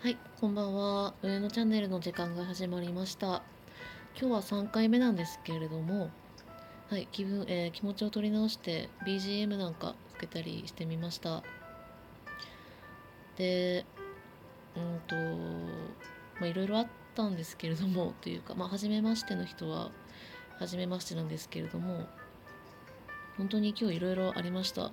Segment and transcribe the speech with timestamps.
[0.00, 1.12] はい、こんばんは。
[1.22, 3.42] 上のチャンネルの時間が始まりました。
[4.16, 6.10] 今日は3回目なんですけれども、
[6.88, 11.42] はい、気分、えー気持ちを取り直して BGM なんかつけたりしてみました。
[13.38, 13.84] で、
[14.76, 15.16] うんと、
[16.38, 16.86] まあいろいろあっ
[17.16, 19.90] たんですけれども、というか、まあ初めましての人は
[20.60, 22.06] 初めましてなんですけれども、
[23.36, 24.92] 本当に今日いろいろありました。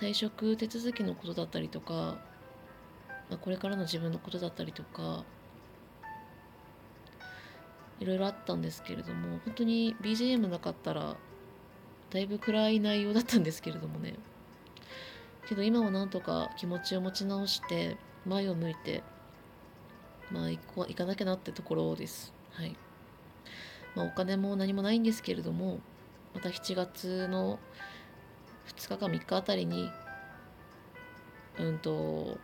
[0.00, 2.29] 退職手続きのことだったりとか、
[3.30, 5.24] まあこれからの自分のことだったりとか
[8.00, 11.16] いろいろあったんですけれども本当に BGM なかったら
[12.10, 14.14] だいぶ暗い内容だったんですけれどもね。
[15.48, 19.02] けど今はなんとか気持ちを持ち直して前を向いて
[20.30, 22.32] まあ行こ行かなきゃなってところです。
[22.52, 22.76] はい。
[23.94, 25.78] まあお金も何もないんですけれども
[26.34, 27.58] また7月の
[28.68, 29.90] 2日か3日あたりに
[31.58, 32.38] うんと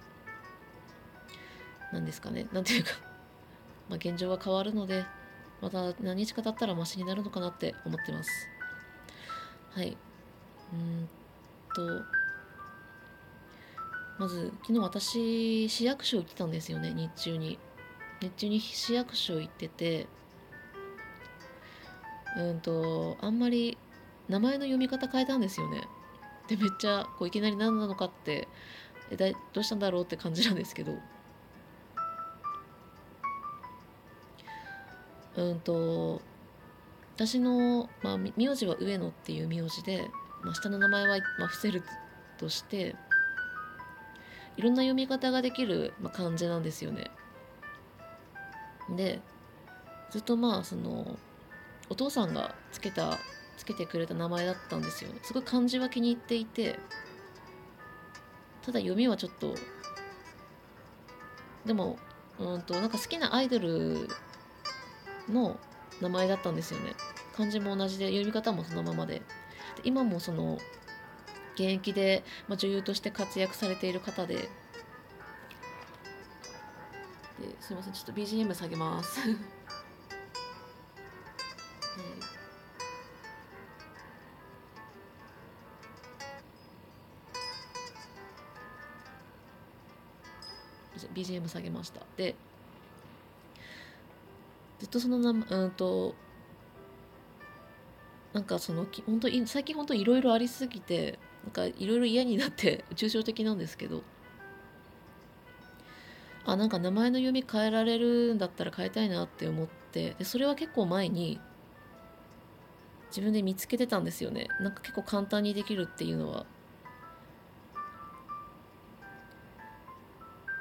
[1.97, 2.47] なんですかね。
[2.53, 2.91] なんていうか。
[3.89, 5.07] まあ現状は変わるので
[5.63, 8.49] また何日か経ったらマシになるのかなって思ってます。
[9.71, 9.97] はい。
[10.73, 11.09] うん
[11.75, 12.05] と
[14.19, 17.59] まず昨日私市役所行ってたんですよね日中に。
[18.21, 20.07] 日中に市役所行ってて
[22.37, 23.77] うんとあんまり
[24.29, 25.89] 名前の読み方変えたんですよね。
[26.49, 28.49] でめっちゃこういきなり何なのかって
[29.11, 30.99] えだどうしたんだろうって感じなんですけど。
[35.37, 36.23] うんと
[37.17, 40.09] 私の、まあ、名字は上野っていう名字で、
[40.43, 41.83] まあ、下の名前は、まあ、伏せる
[42.39, 42.95] として
[44.57, 47.11] いろんな読み方ができる、まあ、漢字なんですよね。
[48.95, 49.21] で
[50.11, 51.19] ずっとまあその
[51.89, 53.19] お父さんがつけた
[53.57, 55.11] つけてくれた名前だったんですよ。
[55.23, 56.79] すごい漢字は気に入っていて
[58.63, 59.55] ただ読みはちょっと
[61.65, 61.99] でも
[62.39, 64.09] うんとなんか好きなアイドル
[65.29, 65.59] の
[66.01, 66.93] 名前だったんですよね。
[67.37, 69.17] 漢字も同じで読み方もそのままで。
[69.17, 69.23] で
[69.85, 70.59] 今もその
[71.55, 74.35] 現役で、まあ、女優として活躍されている方で。
[74.35, 74.49] で
[77.61, 79.21] すいませんちょっと BGM 下げます。
[79.21, 79.37] はい。
[91.15, 92.03] BGM 下げました。
[92.17, 92.35] で
[94.79, 96.15] ずっとその名前うんと
[98.33, 104.03] なんかその本当最近本当いろいろありすぎてなんかいろいろ嫌になって 抽象的なんですけど。
[106.49, 111.41] あなんか名前の読み変えられるんだったら変えたいなって思ってでそれは結構前に
[113.09, 114.47] 自分で見つけてたんですよね。
[114.61, 116.47] なんか結構簡単にできるっていうのは。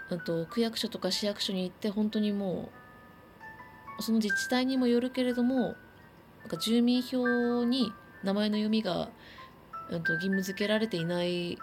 [0.09, 2.84] あと区役所とか市役所に行って本当にもう
[3.99, 5.75] その自治体にもよるけれども
[6.41, 9.09] なんか住民票に名前の読みが、
[9.89, 11.57] うん、と義務付けられていない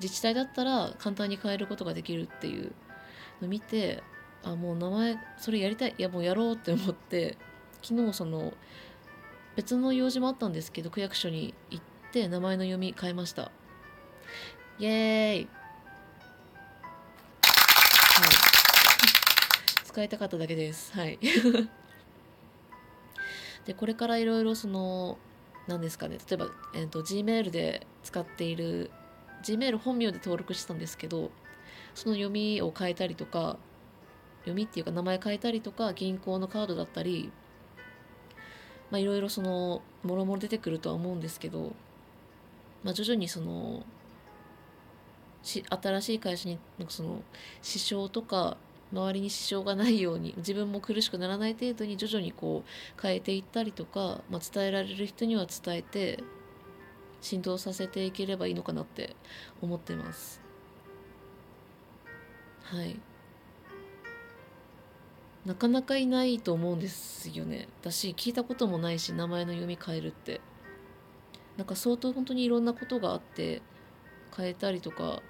[0.00, 2.72] 自治体だったら簡単に変えることができるっていう
[3.40, 4.02] のを見て
[4.42, 7.36] あもう名前それやりたいいやもうやろうって思って
[7.82, 8.54] 昨日その
[9.56, 13.50] 別の用事もあったんですけど区役所に行って名前の読み変えました。
[14.78, 15.48] イエーイ！
[19.90, 20.92] 使いたかっただけです。
[20.92, 21.18] はい。
[23.66, 25.18] でこれからいろいろその
[25.66, 26.18] 何ですかね。
[26.28, 28.92] 例えば、えー、と Gmail で使っている
[29.42, 31.32] Gmail 本名で登録してたんですけど
[31.96, 33.58] その読みを変えたりとか
[34.42, 37.32] 読みっていうか名前変えたりとか銀行のカードだったり
[38.92, 41.72] まあいろいろそのもろもろ出てくるとは思うんですけど、
[42.84, 43.84] まあ、徐々にその
[45.42, 47.24] し新しい会社にその
[47.60, 48.56] 支障とか
[48.92, 56.22] 周りに支障がないように自分も苦しくならない程度に徐々にこう変えていったりとか、まあ、伝えられる人には伝えて
[57.20, 59.14] 浸透させていければいいのかなって
[59.60, 60.40] 思ってます。
[62.62, 62.98] はい。
[65.44, 67.68] なかなかいないと思うんですよね。
[67.80, 70.40] 私聞いたこともないし名前の読み変えるって。
[71.56, 73.60] なんか相当本当にいろんなことがあって
[74.34, 75.20] 変えたりとか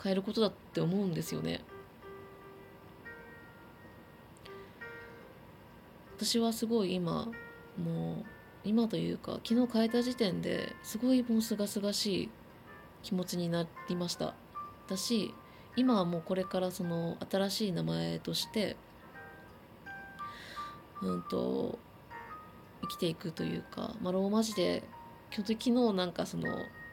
[0.00, 1.62] 変えることだって思うんですよね。
[6.16, 7.28] 私はすごい今
[7.76, 8.24] もう
[8.64, 12.30] 今というか昨日変えた時点ですごいもうすがすがしい
[13.02, 14.34] 気持ちになりました。
[14.88, 15.34] だし
[15.76, 18.76] 今はもうこれからその新しい名前として
[21.02, 21.78] うんと
[22.80, 24.84] 生きていくというか、まあ、ローマ字で
[25.30, 26.44] 昨日なんかその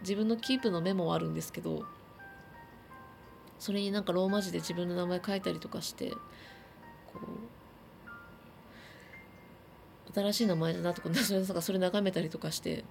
[0.02, 1.86] 自分のキープのメモはあるんですけど
[3.58, 6.12] それになんかローマ字で自分の名前書いたりとかして
[10.13, 12.83] 新しい名前だなとか それなんかそれ眺めたりとかして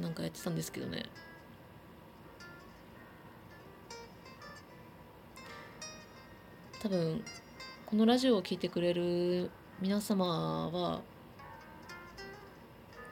[0.00, 1.04] なんかやってたんですけどね
[6.80, 7.24] 多分
[7.86, 9.50] このラジオを聴いてくれる
[9.80, 11.02] 皆様は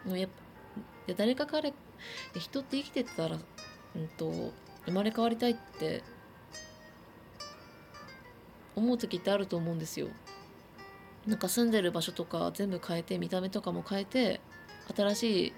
[0.06, 0.31] やっ
[1.06, 1.72] ぱ誰か彼
[2.38, 3.38] 人って生きてたら、
[3.96, 4.52] うんと、
[4.84, 6.02] 生まれ変わりたいって
[8.76, 10.08] 思う時ってあると思うんですよ。
[11.28, 14.40] なんか住んでる場所とか全部変えて見た目とかも変えて
[14.96, 15.52] 新しい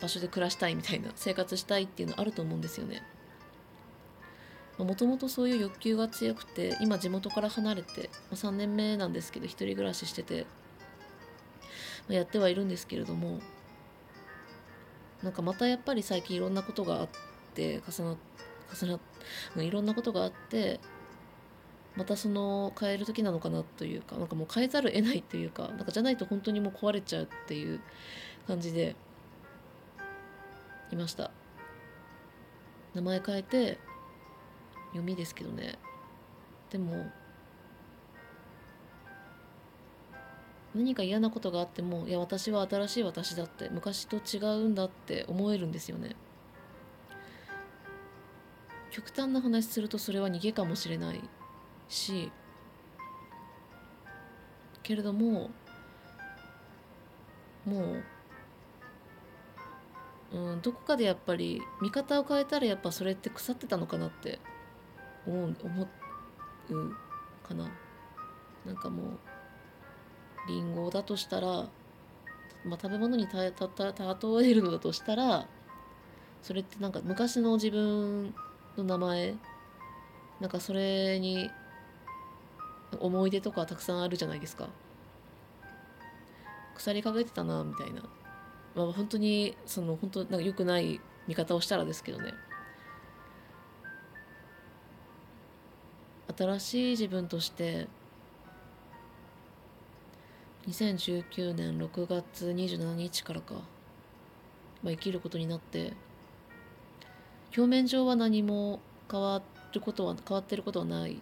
[0.00, 3.02] 場所で暮らしたいみたいな生活したいっていうのあると思うんですよね。
[4.78, 10.46] もともとそういう欲求が強くて今地元から離れて3年目なんですけど一人暮らししてて
[12.08, 13.38] やってはいるんですけれども
[15.22, 17.08] なんかまたやっぱり最近いろんなことがあっ
[17.54, 18.16] て重な
[18.82, 19.00] 重なっ
[19.64, 20.80] いろんなことがあって
[21.96, 27.80] またその変える時なのかなというかなんかもう変えざるを得ないというかなんかじゃないと本当にもう壊れちゃうっていう
[28.46, 28.96] 感じで
[30.92, 31.30] いました。
[32.94, 33.78] 名前変えて
[34.88, 35.78] 読みですけどね。
[36.70, 37.10] でも
[40.74, 46.16] 何か嫌なことがあってもいや私は新しい私だって昔と違うんだって思えるんですよね。
[48.90, 51.20] 極端な話するとそれは逃げかもしれない。
[51.88, 52.30] し
[54.82, 55.50] けれども
[57.64, 57.96] も
[60.32, 64.38] う、うん、どこかでやっぱり見方を変えたらやっぱそれって腐ってたのかなって
[65.26, 65.88] 思う思う
[67.42, 67.70] かな。
[68.66, 69.18] なんかもう
[70.48, 71.46] りんごだとしたら、
[72.64, 75.46] まあ、食べ物にたたた例えるのだとしたら
[76.42, 78.34] それってなんか昔の自分
[78.76, 79.34] の名前
[80.40, 81.50] なんかそれに
[83.04, 84.68] 思い出とかたくさんあるじゃないですか。
[86.74, 88.02] 腐りかけてたなみたいな。
[88.74, 92.32] まあ本当にその本当なんか良くない見方をしたらですけどね。
[96.36, 97.86] 新しい自分として
[100.66, 103.54] 2019年6月27日からか、
[104.82, 105.92] まあ、生きることになって
[107.56, 109.42] 表面上は何も変わ
[109.72, 111.20] ることは変わってることはない。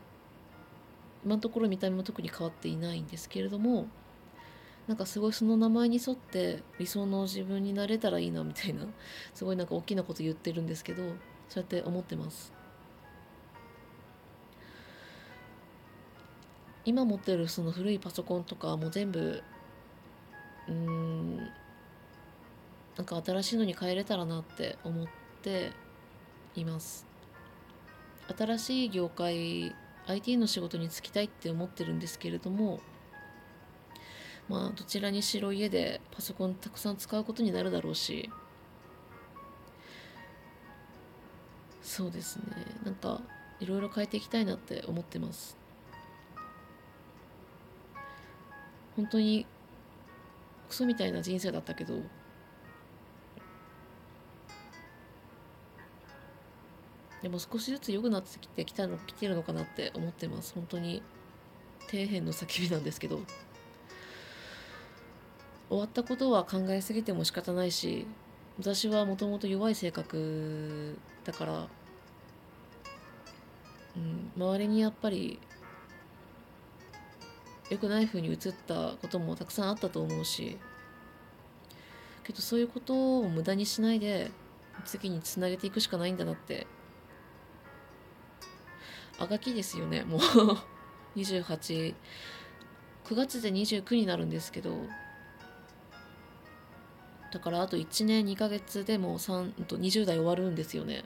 [1.24, 3.86] 今のところ見た目も特に変わっていないんですけれども
[4.88, 8.86] なんかすごいその名前に沿って理想の自分になれたらいいなみたいな
[9.32, 11.02] すごいなんか大きなこと言ってるんですけど
[11.48, 12.52] そうやって思ってます。
[16.84, 19.40] 今持ってるその古いパソコンとかも全部
[20.68, 21.36] うん
[22.96, 25.06] なんか新しいのに変えれたらなって思っ
[25.42, 25.70] て
[26.56, 27.06] います
[28.36, 32.80] 新しい業界 IT の仕事に就きたいって思ってるんですけれども
[34.48, 38.30] まあどちらにしろ家でパソコンたくさん使うことになるだろうし。
[41.82, 42.44] そうですね。
[42.84, 43.20] なんか
[43.60, 45.58] いろいろ変えていきたいなって思ってます。
[48.96, 49.46] 本当に
[50.68, 52.00] クソみたいな人生だったけど
[57.22, 60.54] でも少しずつ良くなってきてきたの来てるのかなって思ってます。
[60.54, 61.02] 本当に
[61.88, 63.20] 底辺の叫びなんですけど。
[65.72, 68.06] 終わったことは考えすぎても仕方ないし
[68.58, 71.66] 私はもともと弱い性格だから、
[73.96, 75.38] うん、周りにやっぱり
[77.70, 78.36] 良くない風に映っ
[78.66, 80.58] たこともたくさんあったと思うし
[82.22, 84.30] けどそういうことを無駄にしないで
[84.84, 86.66] 次につなげていくしかないんだなって
[89.22, 90.02] あがきですよね。
[90.02, 90.20] もう。
[91.16, 91.94] 289
[93.10, 94.86] 月で29になるんですけど。
[97.30, 101.04] だからあと1年2ヶ月でもう3と20代終わるんですよね。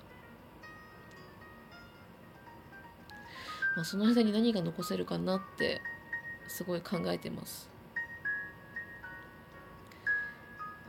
[3.76, 5.82] まあ、その間に何が残せるかなって
[6.48, 7.68] すごい考えてます。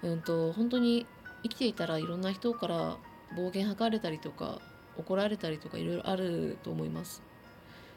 [0.03, 1.05] うんと本当に
[1.43, 2.97] 生きていたらいろんな人から
[3.35, 4.61] 暴言吐かれたりとか
[4.97, 7.21] 怒られたりとかいろいろあると思います。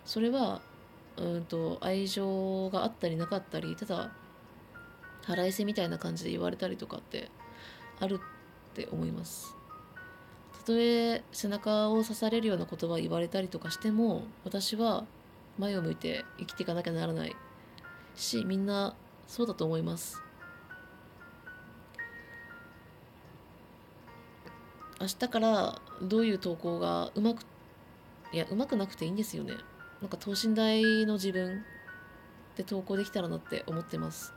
[0.05, 0.61] それは
[1.17, 4.11] うんと愛情があったりなかったりただ
[5.25, 7.31] 腹いせみたいな感じで言われたりとかって
[8.01, 9.55] あるって思います。
[10.59, 15.05] たとえ背中を刺されるような言葉言われたりとかしても私は
[15.59, 17.35] 前を向いて生きていかなきゃならない
[18.15, 18.95] しみんな
[19.27, 20.23] そうだと思います。
[25.01, 27.43] 明日からどういう投稿がうまく
[28.33, 29.55] いやうまくなくていいんですよね。
[30.01, 31.65] なんか等身大の自分
[32.57, 34.35] で投稿できたらなって思ってます。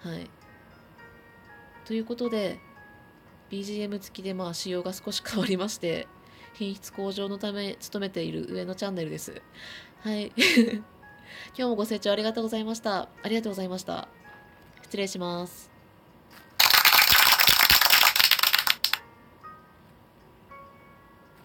[0.00, 0.28] はい。
[1.84, 2.58] ということで
[3.50, 6.06] BGM 付きでまあ仕様が少し変わりまして
[6.52, 9.40] 品質向上のため努めている上のチャンネルです。
[10.00, 10.32] はい。
[11.56, 13.08] 今日もご清聴ありがとうございました。
[13.22, 14.08] ありがとうございました。
[14.82, 15.77] 失礼します。